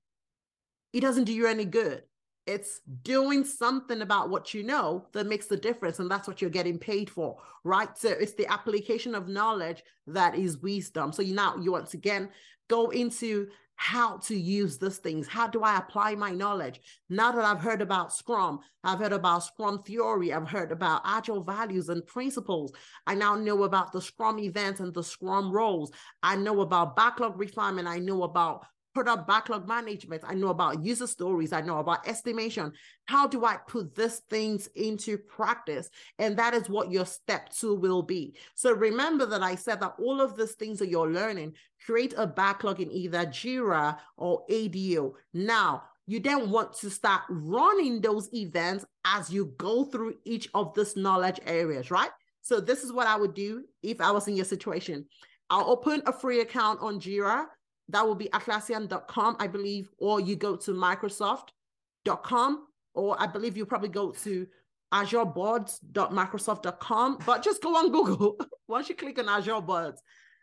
it 0.92 1.00
doesn't 1.00 1.24
do 1.24 1.32
you 1.32 1.46
any 1.46 1.64
good. 1.64 2.02
It's 2.46 2.80
doing 3.02 3.44
something 3.44 4.02
about 4.02 4.30
what 4.30 4.54
you 4.54 4.62
know 4.62 5.06
that 5.12 5.26
makes 5.26 5.46
the 5.46 5.56
difference. 5.56 5.98
And 5.98 6.10
that's 6.10 6.26
what 6.26 6.40
you're 6.40 6.50
getting 6.50 6.78
paid 6.78 7.08
for, 7.08 7.36
right? 7.64 7.96
So 7.96 8.08
it's 8.08 8.34
the 8.34 8.50
application 8.50 9.14
of 9.14 9.28
knowledge 9.28 9.82
that 10.08 10.34
is 10.34 10.58
wisdom. 10.58 11.12
So 11.12 11.22
you 11.22 11.34
now 11.34 11.56
you 11.56 11.72
once 11.72 11.94
again 11.94 12.30
go 12.68 12.90
into 12.90 13.48
how 13.80 14.18
to 14.18 14.36
use 14.36 14.76
these 14.76 14.98
things. 14.98 15.26
How 15.26 15.46
do 15.46 15.62
I 15.62 15.78
apply 15.78 16.14
my 16.14 16.32
knowledge? 16.32 16.80
Now 17.08 17.32
that 17.32 17.46
I've 17.46 17.62
heard 17.62 17.80
about 17.80 18.12
Scrum, 18.12 18.60
I've 18.84 18.98
heard 18.98 19.14
about 19.14 19.44
Scrum 19.44 19.82
theory, 19.82 20.34
I've 20.34 20.50
heard 20.50 20.70
about 20.70 21.00
agile 21.06 21.42
values 21.42 21.88
and 21.88 22.06
principles. 22.06 22.72
I 23.06 23.14
now 23.14 23.36
know 23.36 23.62
about 23.62 23.90
the 23.90 24.02
Scrum 24.02 24.38
events 24.38 24.80
and 24.80 24.92
the 24.92 25.02
Scrum 25.02 25.50
roles. 25.50 25.92
I 26.22 26.36
know 26.36 26.60
about 26.60 26.94
backlog 26.94 27.40
refinement. 27.40 27.88
I 27.88 28.00
know 28.00 28.24
about 28.24 28.66
product 28.94 29.26
backlog 29.26 29.68
management. 29.68 30.22
I 30.26 30.34
know 30.34 30.48
about 30.48 30.84
user 30.84 31.06
stories. 31.06 31.52
I 31.52 31.60
know 31.60 31.78
about 31.78 32.06
estimation. 32.08 32.72
How 33.06 33.26
do 33.26 33.44
I 33.44 33.56
put 33.68 33.94
these 33.94 34.18
things 34.30 34.68
into 34.74 35.18
practice? 35.18 35.90
And 36.18 36.36
that 36.36 36.54
is 36.54 36.68
what 36.68 36.90
your 36.90 37.06
step 37.06 37.50
two 37.50 37.74
will 37.74 38.02
be. 38.02 38.34
So 38.54 38.72
remember 38.72 39.26
that 39.26 39.42
I 39.42 39.54
said 39.54 39.80
that 39.80 39.94
all 39.98 40.20
of 40.20 40.36
these 40.36 40.52
things 40.52 40.78
that 40.80 40.88
you're 40.88 41.10
learning, 41.10 41.54
create 41.84 42.14
a 42.16 42.26
backlog 42.26 42.80
in 42.80 42.90
either 42.90 43.26
Jira 43.26 43.98
or 44.16 44.44
ADO. 44.48 45.14
Now, 45.32 45.84
you 46.06 46.18
then 46.18 46.50
want 46.50 46.72
to 46.78 46.90
start 46.90 47.22
running 47.28 48.00
those 48.00 48.28
events 48.34 48.84
as 49.04 49.30
you 49.30 49.54
go 49.58 49.84
through 49.84 50.14
each 50.24 50.48
of 50.54 50.74
these 50.74 50.96
knowledge 50.96 51.38
areas, 51.46 51.90
right? 51.90 52.10
So 52.42 52.60
this 52.60 52.82
is 52.82 52.92
what 52.92 53.06
I 53.06 53.16
would 53.16 53.34
do 53.34 53.64
if 53.82 54.00
I 54.00 54.10
was 54.10 54.26
in 54.26 54.34
your 54.34 54.44
situation. 54.44 55.06
I'll 55.50 55.70
open 55.70 56.02
a 56.06 56.12
free 56.12 56.40
account 56.40 56.80
on 56.80 57.00
Jira 57.00 57.46
that 57.92 58.06
will 58.06 58.14
be 58.14 58.28
atlassian.com, 58.28 59.36
I 59.38 59.46
believe, 59.46 59.90
or 59.98 60.20
you 60.20 60.36
go 60.36 60.56
to 60.56 60.72
microsoft.com, 60.72 62.66
or 62.94 63.20
I 63.20 63.26
believe 63.26 63.56
you 63.56 63.66
probably 63.66 63.88
go 63.88 64.12
to 64.12 64.46
azureboards.microsoft.com, 64.92 67.18
but 67.24 67.42
just 67.42 67.62
go 67.62 67.76
on 67.76 67.90
Google. 67.92 68.36
Once 68.68 68.88
you 68.88 68.94
click 68.94 69.18
on 69.18 69.28
Azure 69.28 69.60
Boards, 69.60 70.00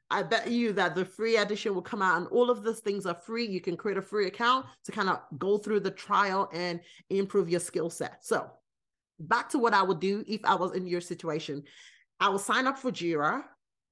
I 0.09 0.23
bet 0.23 0.49
you 0.49 0.71
that 0.73 0.95
the 0.95 1.03
free 1.03 1.35
edition 1.37 1.75
will 1.75 1.81
come 1.81 2.01
out 2.01 2.17
and 2.17 2.27
all 2.27 2.49
of 2.49 2.63
these 2.63 2.79
things 2.79 3.05
are 3.05 3.13
free. 3.13 3.45
You 3.45 3.59
can 3.59 3.75
create 3.75 3.97
a 3.97 4.01
free 4.01 4.27
account 4.27 4.65
to 4.85 4.93
kind 4.93 5.09
of 5.09 5.19
go 5.37 5.57
through 5.57 5.81
the 5.81 5.91
trial 5.91 6.49
and 6.53 6.79
improve 7.09 7.49
your 7.49 7.59
skill 7.59 7.89
set. 7.89 8.25
So, 8.25 8.49
back 9.19 9.49
to 9.49 9.57
what 9.57 9.73
I 9.73 9.83
would 9.83 9.99
do 9.99 10.23
if 10.27 10.39
I 10.45 10.55
was 10.55 10.73
in 10.75 10.87
your 10.87 11.01
situation. 11.01 11.63
I 12.19 12.29
will 12.29 12.39
sign 12.39 12.67
up 12.67 12.77
for 12.77 12.91
Jira, 12.91 13.43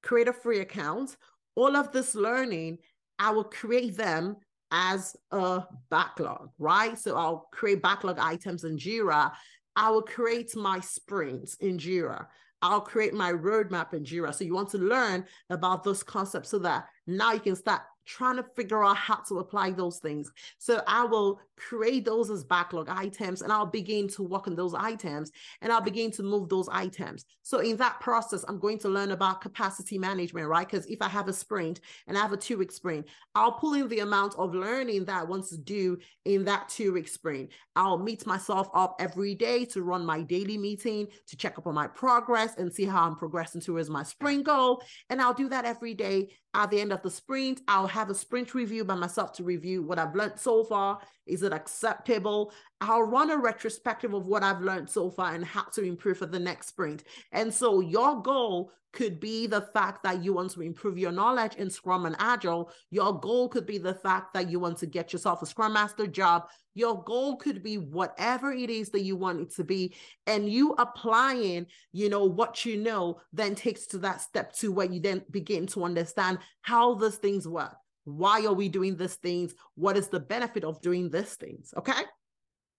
create 0.02 0.28
a 0.28 0.32
free 0.32 0.60
account. 0.60 1.16
All 1.54 1.76
of 1.76 1.92
this 1.92 2.14
learning 2.14 2.78
I 3.18 3.30
will 3.30 3.44
create 3.44 3.96
them 3.96 4.36
as 4.70 5.16
a 5.30 5.64
backlog, 5.90 6.50
right? 6.58 6.98
So 6.98 7.16
I'll 7.16 7.48
create 7.52 7.82
backlog 7.82 8.18
items 8.18 8.64
in 8.64 8.76
Jira. 8.76 9.32
I 9.74 9.90
will 9.90 10.02
create 10.02 10.56
my 10.56 10.80
sprints 10.80 11.54
in 11.56 11.78
Jira. 11.78 12.26
I'll 12.62 12.80
create 12.80 13.14
my 13.14 13.32
roadmap 13.32 13.92
in 13.94 14.04
Jira. 14.04 14.34
So 14.34 14.44
you 14.44 14.54
want 14.54 14.70
to 14.70 14.78
learn 14.78 15.24
about 15.50 15.84
those 15.84 16.02
concepts 16.02 16.48
so 16.48 16.58
that 16.60 16.86
now 17.06 17.32
you 17.32 17.40
can 17.40 17.56
start 17.56 17.82
trying 18.06 18.36
to 18.36 18.44
figure 18.54 18.84
out 18.84 18.96
how 18.96 19.16
to 19.28 19.40
apply 19.40 19.72
those 19.72 19.98
things. 19.98 20.30
So 20.58 20.82
I 20.86 21.04
will 21.04 21.40
create 21.56 22.04
those 22.04 22.30
as 22.30 22.44
backlog 22.44 22.88
items 22.88 23.42
and 23.42 23.52
I'll 23.52 23.66
begin 23.66 24.08
to 24.08 24.22
work 24.22 24.46
on 24.46 24.54
those 24.54 24.74
items 24.74 25.32
and 25.62 25.72
I'll 25.72 25.80
begin 25.80 26.10
to 26.12 26.22
move 26.22 26.48
those 26.48 26.68
items. 26.70 27.24
So 27.42 27.58
in 27.58 27.76
that 27.78 28.00
process, 28.00 28.44
I'm 28.46 28.58
going 28.58 28.78
to 28.80 28.88
learn 28.88 29.10
about 29.10 29.40
capacity 29.40 29.98
management, 29.98 30.46
right? 30.48 30.68
Because 30.68 30.86
if 30.86 31.00
I 31.00 31.08
have 31.08 31.28
a 31.28 31.32
sprint 31.32 31.80
and 32.06 32.16
I 32.16 32.20
have 32.20 32.32
a 32.32 32.36
two 32.36 32.58
week 32.58 32.72
sprint, 32.72 33.06
I'll 33.34 33.52
pull 33.52 33.74
in 33.74 33.88
the 33.88 34.00
amount 34.00 34.34
of 34.36 34.54
learning 34.54 35.04
that 35.06 35.20
I 35.20 35.24
want 35.24 35.46
to 35.48 35.58
do 35.58 35.98
in 36.24 36.44
that 36.44 36.68
two 36.68 36.92
week 36.92 37.08
sprint. 37.08 37.50
I'll 37.74 37.98
meet 37.98 38.26
myself 38.26 38.68
up 38.74 38.96
every 38.98 39.34
day 39.34 39.64
to 39.66 39.82
run 39.82 40.04
my 40.04 40.22
daily 40.22 40.58
meeting 40.58 41.08
to 41.26 41.36
check 41.36 41.58
up 41.58 41.66
on 41.66 41.74
my 41.74 41.86
progress 41.86 42.54
and 42.56 42.72
see 42.72 42.84
how 42.84 43.04
I'm 43.04 43.16
progressing 43.16 43.60
towards 43.60 43.90
my 43.90 44.02
sprint 44.02 44.44
goal. 44.44 44.82
And 45.10 45.20
I'll 45.20 45.34
do 45.34 45.48
that 45.48 45.64
every 45.64 45.94
day 45.94 46.30
at 46.56 46.70
the 46.70 46.80
end 46.80 46.92
of 46.92 47.02
the 47.02 47.10
sprint, 47.10 47.60
I'll 47.68 47.86
have 47.86 48.08
a 48.10 48.14
sprint 48.14 48.54
review 48.54 48.84
by 48.84 48.94
myself 48.94 49.32
to 49.34 49.44
review 49.44 49.82
what 49.82 49.98
I've 49.98 50.14
learned 50.14 50.40
so 50.40 50.64
far. 50.64 51.00
Is 51.26 51.42
it 51.42 51.52
acceptable? 51.52 52.52
I'll 52.80 53.02
run 53.02 53.30
a 53.30 53.36
retrospective 53.36 54.14
of 54.14 54.26
what 54.26 54.42
I've 54.42 54.60
learned 54.60 54.88
so 54.88 55.10
far 55.10 55.34
and 55.34 55.44
how 55.44 55.64
to 55.74 55.82
improve 55.82 56.18
for 56.18 56.26
the 56.26 56.38
next 56.38 56.68
sprint. 56.68 57.04
And 57.32 57.52
so 57.52 57.80
your 57.80 58.22
goal 58.22 58.72
could 58.96 59.20
be 59.20 59.46
the 59.46 59.60
fact 59.60 60.02
that 60.02 60.24
you 60.24 60.32
want 60.32 60.50
to 60.50 60.62
improve 60.62 60.96
your 60.96 61.12
knowledge 61.12 61.54
in 61.56 61.68
Scrum 61.68 62.06
and 62.06 62.16
Agile. 62.18 62.70
Your 62.90 63.20
goal 63.20 63.46
could 63.46 63.66
be 63.66 63.76
the 63.76 63.92
fact 63.92 64.32
that 64.32 64.48
you 64.50 64.58
want 64.58 64.78
to 64.78 64.86
get 64.86 65.12
yourself 65.12 65.42
a 65.42 65.46
Scrum 65.46 65.74
Master 65.74 66.06
job. 66.06 66.48
Your 66.74 67.04
goal 67.04 67.36
could 67.36 67.62
be 67.62 67.76
whatever 67.76 68.52
it 68.52 68.70
is 68.70 68.88
that 68.90 69.02
you 69.02 69.14
want 69.14 69.40
it 69.40 69.54
to 69.56 69.64
be. 69.64 69.94
And 70.26 70.48
you 70.48 70.72
applying, 70.78 71.66
you 71.92 72.08
know, 72.08 72.24
what 72.24 72.64
you 72.64 72.78
know 72.78 73.20
then 73.34 73.54
takes 73.54 73.86
to 73.88 73.98
that 73.98 74.22
step 74.22 74.54
two 74.54 74.72
where 74.72 74.90
you 74.90 75.00
then 75.00 75.22
begin 75.30 75.66
to 75.68 75.84
understand 75.84 76.38
how 76.62 76.94
those 76.94 77.16
things 77.16 77.46
work. 77.46 77.76
Why 78.06 78.46
are 78.46 78.52
we 78.52 78.68
doing 78.68 78.96
these 78.96 79.16
things? 79.16 79.54
What 79.74 79.96
is 79.96 80.08
the 80.08 80.20
benefit 80.20 80.62
of 80.62 80.80
doing 80.80 81.10
these 81.10 81.34
things? 81.34 81.74
Okay. 81.76 82.02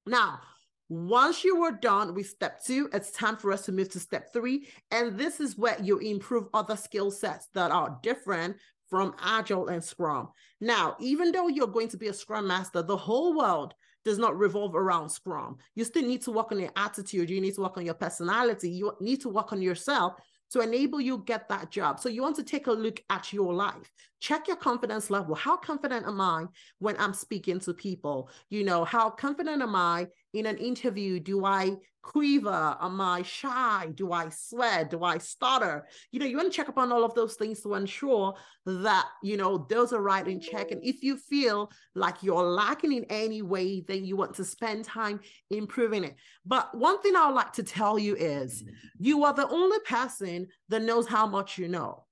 Now, 0.06 0.40
once 0.88 1.44
you 1.44 1.62
are 1.64 1.74
done 1.74 2.16
with 2.16 2.30
step 2.30 2.64
two, 2.64 2.90
it's 2.94 3.12
time 3.12 3.36
for 3.36 3.52
us 3.52 3.66
to 3.66 3.74
move 3.74 3.90
to 3.90 4.00
step 4.00 4.32
three. 4.32 4.70
And 4.90 5.18
this 5.18 5.42
is 5.42 5.58
where 5.58 5.78
you 5.82 5.98
improve 5.98 6.46
other 6.54 6.78
skill 6.78 7.12
sets 7.12 7.50
that 7.54 7.72
are 7.72 8.00
different 8.02 8.56
from 8.90 9.14
Agile 9.22 9.68
and 9.68 9.84
Scrum. 9.84 10.30
Now, 10.62 10.96
even 11.02 11.34
though 11.34 11.50
you're 11.50 11.68
going 11.68 11.90
to 11.90 11.98
be 11.98 12.08
a 12.08 12.14
Scrum 12.14 12.48
Master, 12.48 12.82
the 12.82 12.96
whole 12.96 13.38
world 13.38 13.74
does 14.06 14.18
not 14.18 14.38
revolve 14.38 14.76
around 14.76 15.10
Scrum. 15.10 15.58
You 15.76 15.84
still 15.84 16.04
need 16.04 16.22
to 16.22 16.32
work 16.32 16.54
on 16.54 16.60
your 16.60 16.72
attitude. 16.78 17.30
You 17.30 17.42
need 17.42 17.56
to 17.56 17.62
work 17.62 17.76
on 17.76 17.84
your 17.86 17.96
personality. 17.96 18.70
You 18.70 18.94
need 19.02 19.20
to 19.22 19.30
work 19.30 19.52
on 19.52 19.62
yourself 19.62 20.14
to 20.52 20.62
enable 20.62 21.02
you 21.02 21.24
get 21.26 21.50
that 21.50 21.72
job. 21.72 22.00
So 22.00 22.10
you 22.10 22.22
want 22.22 22.36
to 22.38 22.44
take 22.44 22.68
a 22.68 22.72
look 22.72 23.02
at 23.10 23.34
your 23.34 23.54
life. 23.54 23.92
Check 24.20 24.48
your 24.48 24.58
confidence 24.58 25.10
level. 25.10 25.36
How 25.36 25.58
confident 25.58 26.08
am 26.08 26.20
I 26.20 26.46
when 26.80 26.96
I'm 26.98 27.14
speaking 27.14 27.60
to 27.62 27.74
people? 27.74 28.30
You 28.50 28.64
know, 28.64 28.84
how 28.84 29.10
confident 29.10 29.62
am 29.62 29.76
I 29.76 30.08
in 30.38 30.46
an 30.46 30.58
interview? 30.58 31.20
Do 31.20 31.46
I 31.46 31.78
quiver? 32.02 32.78
Am 32.80 33.02
I 33.02 33.22
shy? 33.22 33.92
Do 33.94 34.14
I 34.14 34.30
sweat? 34.30 34.90
Do 34.90 35.04
I 35.04 35.18
stutter? 35.18 35.86
You 36.12 36.20
know, 36.20 36.26
you 36.26 36.38
want 36.38 36.52
to 36.52 36.56
check 36.56 36.70
up 36.70 36.78
on 36.78 36.92
all 36.92 37.04
of 37.04 37.14
those 37.16 37.36
things 37.36 37.62
to 37.62 37.74
ensure 37.74 38.34
that, 38.66 39.06
you 39.22 39.36
know, 39.36 39.68
those 39.70 39.92
are 39.92 40.02
right 40.02 40.26
in 40.26 40.40
check. 40.40 40.72
And 40.72 40.82
if 40.84 41.04
you 41.04 41.18
feel 41.18 41.70
like 41.96 42.24
you're 42.24 42.44
lacking 42.44 42.94
in 42.94 43.06
any 43.10 43.42
way, 43.42 43.82
then 43.82 44.06
you 44.06 44.16
want 44.16 44.36
to 44.36 44.46
spend 44.46 44.86
time 44.86 45.20
improving 45.50 46.06
it. 46.06 46.16
But 46.46 46.76
one 46.78 47.02
thing 47.02 47.16
I 47.16 47.28
would 47.28 47.36
like 47.36 47.54
to 47.54 47.64
tell 47.64 48.00
you 48.00 48.16
is 48.16 48.64
you 48.98 49.26
are 49.26 49.34
the 49.34 49.50
only 49.50 49.80
person 49.80 50.48
that 50.70 50.84
knows 50.84 51.08
how 51.08 51.28
much 51.28 51.58
you 51.58 51.68
know. 51.68 52.06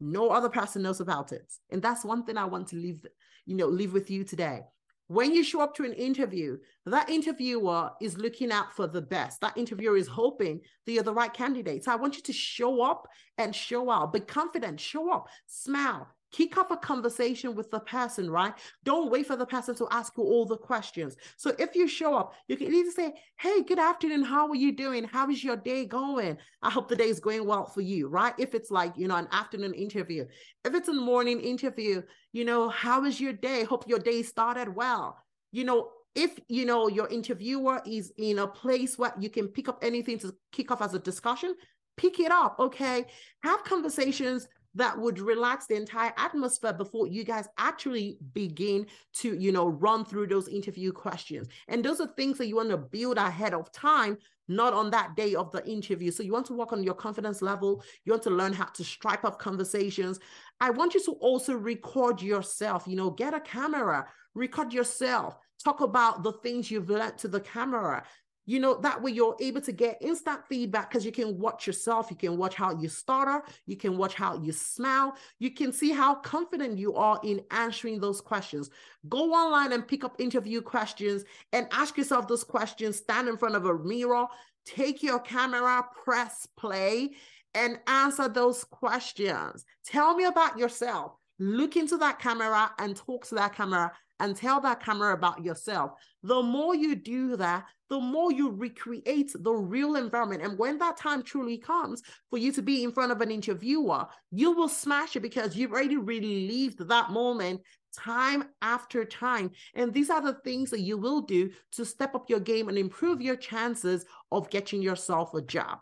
No 0.00 0.30
other 0.30 0.48
person 0.48 0.82
knows 0.82 1.00
about 1.00 1.32
it. 1.32 1.52
And 1.70 1.82
that's 1.82 2.04
one 2.04 2.24
thing 2.24 2.36
I 2.36 2.46
want 2.46 2.68
to 2.68 2.76
leave, 2.76 3.04
you 3.46 3.54
know, 3.54 3.66
leave 3.66 3.92
with 3.92 4.10
you 4.10 4.24
today. 4.24 4.62
When 5.08 5.34
you 5.34 5.44
show 5.44 5.60
up 5.60 5.74
to 5.76 5.84
an 5.84 5.92
interview, 5.92 6.56
that 6.86 7.10
interviewer 7.10 7.90
is 8.00 8.16
looking 8.16 8.50
out 8.50 8.74
for 8.74 8.86
the 8.86 9.02
best. 9.02 9.40
That 9.42 9.56
interviewer 9.56 9.96
is 9.96 10.08
hoping 10.08 10.60
that 10.86 10.92
you're 10.92 11.02
the 11.02 11.12
right 11.12 11.32
candidate. 11.32 11.84
So 11.84 11.92
I 11.92 11.96
want 11.96 12.16
you 12.16 12.22
to 12.22 12.32
show 12.32 12.82
up 12.82 13.06
and 13.36 13.54
show 13.54 13.90
out. 13.90 14.12
Be 14.14 14.20
confident, 14.20 14.80
show 14.80 15.12
up, 15.12 15.28
smile, 15.46 16.08
kick 16.34 16.58
off 16.58 16.70
a 16.70 16.76
conversation 16.76 17.54
with 17.54 17.70
the 17.70 17.78
person, 17.80 18.28
right? 18.28 18.54
Don't 18.82 19.10
wait 19.10 19.26
for 19.26 19.36
the 19.36 19.46
person 19.46 19.74
to 19.76 19.86
ask 19.90 20.12
you 20.16 20.24
all 20.24 20.44
the 20.44 20.56
questions. 20.56 21.16
So 21.36 21.54
if 21.58 21.76
you 21.76 21.86
show 21.86 22.16
up, 22.16 22.34
you 22.48 22.56
can 22.56 22.74
either 22.74 22.90
say, 22.90 23.12
Hey, 23.38 23.62
good 23.62 23.78
afternoon. 23.78 24.24
How 24.24 24.48
are 24.48 24.56
you 24.56 24.72
doing? 24.72 25.04
How 25.04 25.30
is 25.30 25.44
your 25.44 25.56
day 25.56 25.86
going? 25.86 26.36
I 26.62 26.70
hope 26.70 26.88
the 26.88 26.96
day 26.96 27.08
is 27.08 27.20
going 27.20 27.46
well 27.46 27.66
for 27.66 27.82
you, 27.82 28.08
right? 28.08 28.34
If 28.38 28.54
it's 28.54 28.70
like, 28.70 28.94
you 28.96 29.06
know, 29.06 29.16
an 29.16 29.28
afternoon 29.30 29.74
interview, 29.74 30.24
if 30.64 30.74
it's 30.74 30.88
a 30.88 30.92
morning 30.92 31.40
interview, 31.40 32.02
you 32.32 32.44
know, 32.44 32.68
how 32.68 33.04
is 33.04 33.20
your 33.20 33.32
day? 33.32 33.62
Hope 33.62 33.88
your 33.88 34.00
day 34.00 34.22
started 34.22 34.74
well. 34.74 35.16
You 35.52 35.64
know, 35.64 35.90
if 36.16 36.38
you 36.48 36.64
know 36.64 36.88
your 36.88 37.08
interviewer 37.08 37.80
is 37.86 38.12
in 38.18 38.38
a 38.38 38.46
place 38.46 38.98
where 38.98 39.12
you 39.18 39.30
can 39.30 39.48
pick 39.48 39.68
up 39.68 39.78
anything 39.82 40.18
to 40.20 40.34
kick 40.52 40.70
off 40.70 40.82
as 40.82 40.94
a 40.94 40.98
discussion, 40.98 41.54
pick 41.96 42.18
it 42.18 42.32
up. 42.32 42.56
Okay. 42.58 43.04
Have 43.42 43.62
conversations 43.64 44.48
that 44.74 44.98
would 44.98 45.18
relax 45.18 45.66
the 45.66 45.76
entire 45.76 46.12
atmosphere 46.16 46.72
before 46.72 47.06
you 47.06 47.24
guys 47.24 47.46
actually 47.58 48.18
begin 48.32 48.86
to, 49.14 49.36
you 49.38 49.52
know, 49.52 49.68
run 49.68 50.04
through 50.04 50.26
those 50.26 50.48
interview 50.48 50.92
questions. 50.92 51.48
And 51.68 51.84
those 51.84 52.00
are 52.00 52.08
things 52.16 52.38
that 52.38 52.46
you 52.46 52.56
want 52.56 52.70
to 52.70 52.76
build 52.76 53.18
ahead 53.18 53.54
of 53.54 53.70
time, 53.72 54.18
not 54.48 54.72
on 54.72 54.90
that 54.90 55.16
day 55.16 55.34
of 55.34 55.50
the 55.52 55.66
interview. 55.66 56.10
So 56.10 56.22
you 56.22 56.32
want 56.32 56.46
to 56.46 56.54
work 56.54 56.72
on 56.72 56.82
your 56.82 56.94
confidence 56.94 57.42
level. 57.42 57.82
You 58.04 58.12
want 58.12 58.22
to 58.24 58.30
learn 58.30 58.52
how 58.52 58.66
to 58.66 58.84
strike 58.84 59.24
up 59.24 59.38
conversations. 59.38 60.18
I 60.60 60.70
want 60.70 60.94
you 60.94 61.04
to 61.04 61.12
also 61.12 61.54
record 61.54 62.20
yourself, 62.20 62.84
you 62.86 62.96
know, 62.96 63.10
get 63.10 63.34
a 63.34 63.40
camera, 63.40 64.06
record 64.34 64.72
yourself 64.72 65.38
talk 65.64 65.80
about 65.80 66.22
the 66.22 66.32
things 66.32 66.70
you've 66.70 66.90
learned 66.90 67.16
to 67.18 67.28
the 67.28 67.40
camera 67.40 68.04
you 68.46 68.60
know 68.60 68.74
that 68.80 69.00
way 69.02 69.10
you're 69.10 69.36
able 69.40 69.60
to 69.60 69.72
get 69.72 69.98
instant 70.00 70.40
feedback 70.48 70.90
because 70.90 71.04
you 71.04 71.12
can 71.12 71.38
watch 71.38 71.66
yourself 71.66 72.10
you 72.10 72.16
can 72.16 72.36
watch 72.36 72.54
how 72.54 72.78
you 72.78 72.88
stutter 72.88 73.42
you 73.66 73.76
can 73.76 73.96
watch 73.96 74.14
how 74.14 74.40
you 74.42 74.52
smile 74.52 75.16
you 75.38 75.50
can 75.50 75.72
see 75.72 75.90
how 75.90 76.14
confident 76.16 76.78
you 76.78 76.94
are 76.94 77.20
in 77.24 77.40
answering 77.50 78.00
those 78.00 78.20
questions. 78.20 78.70
Go 79.08 79.32
online 79.32 79.72
and 79.72 79.86
pick 79.86 80.04
up 80.04 80.20
interview 80.20 80.60
questions 80.60 81.24
and 81.52 81.66
ask 81.72 81.96
yourself 81.96 82.28
those 82.28 82.44
questions 82.44 82.96
stand 82.96 83.28
in 83.28 83.36
front 83.36 83.54
of 83.54 83.66
a 83.66 83.78
mirror 83.78 84.26
take 84.64 85.02
your 85.02 85.18
camera 85.18 85.84
press 86.02 86.46
play 86.56 87.10
and 87.54 87.78
answer 87.86 88.28
those 88.28 88.64
questions. 88.64 89.64
Tell 89.84 90.16
me 90.16 90.24
about 90.24 90.58
yourself. 90.58 91.12
Look 91.38 91.76
into 91.76 91.96
that 91.98 92.18
camera 92.18 92.72
and 92.78 92.96
talk 92.96 93.26
to 93.26 93.34
that 93.36 93.54
camera 93.54 93.92
and 94.20 94.36
tell 94.36 94.60
that 94.60 94.82
camera 94.82 95.14
about 95.14 95.44
yourself. 95.44 95.92
The 96.22 96.42
more 96.42 96.74
you 96.74 96.94
do 96.94 97.36
that, 97.36 97.64
the 97.90 98.00
more 98.00 98.32
you 98.32 98.50
recreate 98.50 99.32
the 99.38 99.52
real 99.52 99.96
environment. 99.96 100.42
And 100.42 100.58
when 100.58 100.78
that 100.78 100.96
time 100.96 101.22
truly 101.22 101.58
comes 101.58 102.02
for 102.30 102.38
you 102.38 102.52
to 102.52 102.62
be 102.62 102.82
in 102.82 102.92
front 102.92 103.12
of 103.12 103.20
an 103.20 103.30
interviewer, 103.30 104.06
you 104.30 104.52
will 104.52 104.68
smash 104.68 105.16
it 105.16 105.20
because 105.20 105.56
you've 105.56 105.72
already 105.72 105.96
relived 105.96 106.88
that 106.88 107.10
moment 107.10 107.60
time 107.96 108.44
after 108.62 109.04
time. 109.04 109.50
And 109.74 109.92
these 109.92 110.10
are 110.10 110.20
the 110.20 110.34
things 110.44 110.70
that 110.70 110.80
you 110.80 110.98
will 110.98 111.20
do 111.20 111.50
to 111.72 111.84
step 111.84 112.14
up 112.14 112.28
your 112.28 112.40
game 112.40 112.68
and 112.68 112.78
improve 112.78 113.20
your 113.20 113.36
chances 113.36 114.04
of 114.32 114.50
getting 114.50 114.82
yourself 114.82 115.34
a 115.34 115.42
job. 115.42 115.78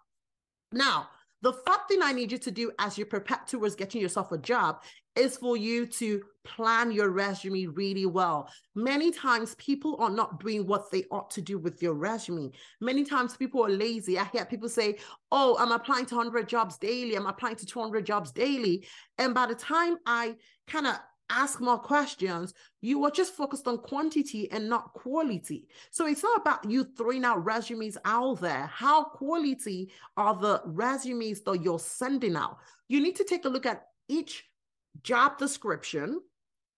Now, 0.72 1.08
the 1.42 1.52
first 1.52 1.80
thing 1.88 2.00
I 2.02 2.12
need 2.12 2.32
you 2.32 2.38
to 2.38 2.50
do 2.50 2.70
as 2.78 2.96
you 2.96 3.04
prepare 3.04 3.40
towards 3.46 3.74
getting 3.74 4.00
yourself 4.00 4.32
a 4.32 4.38
job 4.38 4.82
is 5.16 5.36
for 5.36 5.56
you 5.56 5.86
to 5.86 6.22
plan 6.44 6.90
your 6.90 7.10
resume 7.10 7.66
really 7.66 8.06
well. 8.06 8.48
Many 8.74 9.10
times 9.10 9.54
people 9.56 9.96
are 9.98 10.10
not 10.10 10.40
doing 10.40 10.66
what 10.66 10.90
they 10.90 11.04
ought 11.10 11.30
to 11.32 11.40
do 11.42 11.58
with 11.58 11.82
your 11.82 11.94
resume. 11.94 12.50
Many 12.80 13.04
times 13.04 13.36
people 13.36 13.64
are 13.64 13.70
lazy. 13.70 14.18
I 14.18 14.24
hear 14.24 14.44
people 14.44 14.68
say, 14.68 14.96
Oh, 15.30 15.56
I'm 15.58 15.72
applying 15.72 16.06
to 16.06 16.16
100 16.16 16.48
jobs 16.48 16.78
daily. 16.78 17.16
I'm 17.16 17.26
applying 17.26 17.56
to 17.56 17.66
200 17.66 18.06
jobs 18.06 18.32
daily. 18.32 18.86
And 19.18 19.34
by 19.34 19.46
the 19.46 19.54
time 19.54 19.96
I 20.06 20.36
kind 20.66 20.86
of 20.86 20.96
ask 21.32 21.60
more 21.60 21.78
questions, 21.78 22.54
you 22.80 23.04
are 23.04 23.10
just 23.10 23.34
focused 23.34 23.66
on 23.66 23.78
quantity 23.78 24.50
and 24.52 24.68
not 24.68 24.92
quality. 24.92 25.66
So 25.90 26.06
it's 26.06 26.22
not 26.22 26.40
about 26.40 26.70
you 26.70 26.84
throwing 26.96 27.24
out 27.24 27.44
resumes 27.44 27.96
out 28.04 28.40
there. 28.40 28.66
How 28.66 29.04
quality 29.04 29.90
are 30.16 30.34
the 30.34 30.62
resumes 30.64 31.40
that 31.42 31.62
you're 31.62 31.78
sending 31.78 32.36
out? 32.36 32.58
You 32.88 33.00
need 33.00 33.16
to 33.16 33.24
take 33.24 33.44
a 33.44 33.48
look 33.48 33.66
at 33.66 33.86
each 34.08 34.44
job 35.02 35.38
description, 35.38 36.20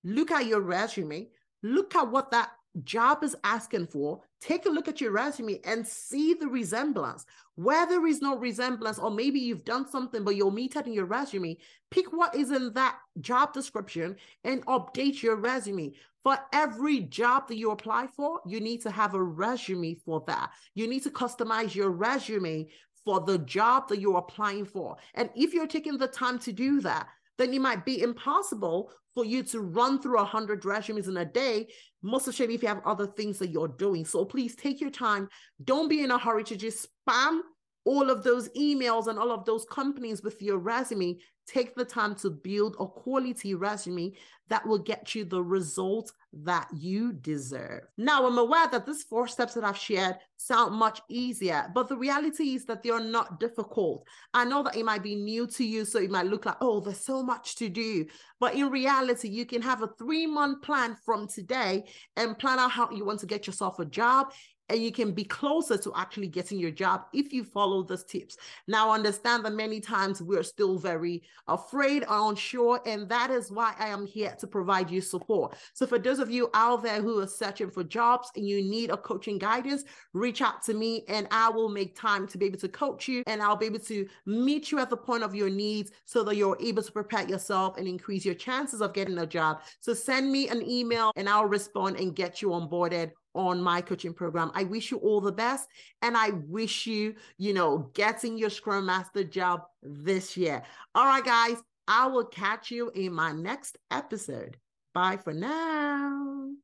look 0.05 0.31
at 0.31 0.47
your 0.47 0.61
resume, 0.61 1.29
look 1.63 1.95
at 1.95 2.11
what 2.11 2.31
that 2.31 2.51
job 2.83 3.23
is 3.23 3.37
asking 3.45 3.87
for, 3.87 4.21
take 4.41 4.67
a 4.67 4.71
look 4.71 4.89
at 4.89 5.01
your 5.01 5.13
resume 5.13 5.61
and 5.65 5.87
see 5.87 6.35
the 6.35 6.49
resemblance. 6.49 7.25
Where 7.55 7.87
there 7.87 8.07
is 8.07 8.21
no 8.21 8.37
resemblance, 8.37 8.99
or 8.99 9.11
maybe 9.11 9.39
you've 9.39 9.65
done 9.65 9.89
something 9.89 10.25
but 10.25 10.35
you'll 10.35 10.51
meet 10.51 10.75
it 10.75 10.87
in 10.87 10.93
your 10.93 11.05
resume, 11.05 11.57
pick 11.91 12.13
what 12.13 12.35
is 12.35 12.51
in 12.51 12.73
that 12.73 12.99
job 13.21 13.53
description 13.53 14.17
and 14.43 14.67
update 14.67 15.23
your 15.23 15.37
resume. 15.37 15.93
For 16.25 16.39
every 16.53 17.01
job 17.01 17.49
that 17.49 17.57
you 17.57 17.71
apply 17.71 18.09
for, 18.09 18.41
you 18.47 18.59
need 18.59 18.81
to 18.83 18.91
have 18.91 19.15
a 19.15 19.23
resume 19.23 19.95
for 19.95 20.25
that. 20.27 20.51
You 20.75 20.89
need 20.89 21.03
to 21.03 21.11
customize 21.11 21.75
your 21.75 21.91
resume 21.91 22.67
for 23.05 23.21
the 23.21 23.39
job 23.39 23.89
that 23.89 24.01
you're 24.01 24.17
applying 24.17 24.65
for. 24.65 24.97
And 25.15 25.29
if 25.37 25.53
you're 25.53 25.67
taking 25.67 25.99
the 25.99 26.09
time 26.09 26.39
to 26.41 26.53
do 26.53 26.81
that, 26.81 27.09
then 27.37 27.53
it 27.53 27.61
might 27.61 27.85
be 27.85 28.03
impossible 28.03 28.91
for 29.15 29.25
you 29.25 29.43
to 29.45 29.61
run 29.61 30.01
through 30.01 30.19
a 30.19 30.25
hundred 30.25 30.65
resumes 30.65 31.09
in 31.09 31.17
a 31.17 31.25
day, 31.25 31.69
most 32.03 32.27
especially 32.27 32.55
if 32.55 32.63
you 32.63 32.69
have 32.69 32.83
other 32.85 33.07
things 33.07 33.39
that 33.39 33.51
you're 33.51 33.69
doing. 33.69 34.05
So 34.05 34.25
please 34.25 34.57
take 34.57 34.81
your 34.81 34.91
time. 34.91 35.29
Don't 35.63 35.89
be 35.89 36.03
in 36.03 36.11
a 36.11 36.19
hurry 36.19 36.45
to 36.45 36.57
just 36.57 36.89
spam 37.09 37.41
all 37.85 38.11
of 38.11 38.25
those 38.25 38.49
emails 38.51 39.07
and 39.09 39.19
all 39.19 39.31
of 39.31 39.45
those 39.45 39.65
companies 39.71 40.23
with 40.23 40.41
your 40.43 40.59
resume. 40.59 41.19
Take 41.47 41.75
the 41.75 41.85
time 41.85 42.15
to 42.17 42.31
build 42.31 42.77
a 42.81 42.87
quality 42.87 43.55
resume 43.55 44.13
that 44.49 44.67
will 44.67 44.79
get 44.79 45.15
you 45.15 45.25
the 45.25 45.43
results 45.43 46.13
that 46.33 46.69
you 46.75 47.13
deserve. 47.13 47.83
Now, 47.97 48.27
I'm 48.27 48.39
aware 48.39 48.69
that 48.69 48.85
these 48.87 49.03
four 49.03 49.27
steps 49.27 49.55
that 49.55 49.65
I've 49.65 49.77
shared 49.77 50.17
sound 50.37 50.75
much 50.75 51.01
easier, 51.09 51.71
but 51.75 51.89
the 51.89 51.97
reality 51.97 52.55
is 52.55 52.65
that 52.67 52.83
they 52.83 52.91
are 52.91 53.01
not 53.01 53.41
difficult. 53.41 54.07
I 54.35 54.45
know 54.45 54.63
that 54.63 54.77
it 54.77 54.85
might 54.85 55.03
be 55.03 55.15
new 55.15 55.47
to 55.47 55.65
you, 55.65 55.85
so 55.85 55.99
it 55.99 56.11
might 56.11 56.27
look 56.27 56.45
like, 56.45 56.57
oh, 56.61 56.81
there's 56.81 57.05
so 57.05 57.23
much 57.23 57.57
to 57.57 57.69
do. 57.69 58.07
But 58.41 58.55
in 58.55 58.71
reality, 58.71 59.29
you 59.29 59.47
can 59.47 59.63
have 59.63 59.83
a 59.83 59.89
three 59.99 60.27
month 60.27 60.63
plan 60.63 60.97
from 61.05 61.29
today 61.29 61.85
and 62.17 62.39
plan 62.39 62.59
out 62.59 62.73
how 62.73 62.91
you 62.91 63.05
want 63.05 63.21
to 63.21 63.27
get 63.27 63.47
yourself 63.47 63.79
a 63.79 63.85
job 63.85 64.33
and 64.69 64.83
you 64.83 64.93
can 64.93 65.13
be 65.13 65.25
closer 65.25 65.77
to 65.77 65.93
actually 65.95 66.29
getting 66.29 66.59
your 66.59 66.71
job 66.71 67.05
if 67.13 67.33
you 67.33 67.45
follow 67.45 67.83
those 67.83 68.05
tips. 68.05 68.37
Now, 68.67 68.91
understand 68.91 69.45
that 69.45 69.53
many 69.53 69.81
times 69.81 70.23
we're 70.23 70.43
still 70.43 70.79
very 70.79 71.23
afraid 71.49 72.05
or 72.09 72.31
unsure, 72.31 72.81
and 72.87 73.09
that 73.09 73.31
is 73.31 73.51
why 73.51 73.75
I 73.79 73.89
am 73.89 74.07
here 74.07 74.35
to 74.39 74.47
provide 74.47 74.91
you 74.91 75.01
support. 75.01 75.57
So, 75.75 75.87
for 75.87 75.99
those 75.99 76.19
of 76.19 76.31
you 76.31 76.51
out 76.55 76.83
there 76.83 77.03
who 77.03 77.21
are 77.21 77.27
searching 77.27 77.71
for 77.71 77.85
jobs 77.85 78.31
and 78.37 78.47
you 78.47 78.63
need 78.63 78.91
a 78.91 78.97
coaching 78.97 79.39
guidance, 79.39 79.85
reach 80.13 80.41
out 80.41 80.63
to 80.65 80.75
me 80.75 81.05
and 81.09 81.29
I 81.31 81.51
will 81.51 81.69
make 81.69 81.99
time 81.99 82.27
to 82.29 82.39
be 82.39 82.47
able 82.47 82.59
to 82.59 82.69
coach 82.69 83.09
you 83.09 83.23
and 83.27 83.43
I'll 83.43 83.57
be 83.57 83.67
able 83.67 83.81
to 83.81 84.07
meet 84.27 84.73
you 84.73 84.79
at 84.79 84.91
the 84.91 84.97
point 84.97 85.23
of 85.23 85.35
your 85.35 85.51
needs 85.51 85.91
so 86.05 86.25
that 86.25 86.37
you're 86.37 86.57
able 86.61 86.83
to 86.83 86.93
prepare 86.93 87.29
yourself 87.29 87.77
and 87.77 87.87
increase 87.87 88.25
your 88.25 88.35
chances 88.35 88.81
of 88.81 88.95
getting 88.95 89.19
a 89.19 89.27
job. 89.27 89.61
So, 89.81 89.93
send 89.93 90.33
me 90.33 90.49
an 90.49 90.63
email 90.69 91.13
and 91.17 91.29
I'll 91.29 91.47
respond 91.47 91.99
and 91.99 92.15
get 92.15 92.41
you 92.41 92.49
onboarded 92.49 93.13
on 93.35 93.61
my 93.61 93.81
coaching 93.81 94.15
program. 94.15 94.51
I 94.55 94.65
wish 94.65 94.91
you 94.91 94.99
all 94.99 95.21
the 95.21 95.33
best 95.33 95.69
and 96.03 96.17
I 96.17 96.31
wish 96.49 96.87
you, 96.87 97.15
you 97.39 97.53
know, 97.53 97.91
getting 97.95 98.39
your 98.39 98.51
Scrum 98.51 98.87
Master 98.87 99.25
job 99.25 99.63
this 99.83 100.37
year. 100.37 100.63
All 100.95 101.07
right, 101.07 101.25
guys, 101.25 101.57
I 101.87 102.07
will 102.07 102.25
catch 102.25 102.71
you 102.71 102.91
in 102.91 103.13
my 103.13 103.33
next 103.33 103.79
episode. 103.91 104.57
Bye 104.95 105.17
for 105.17 105.33
now. 105.33 106.64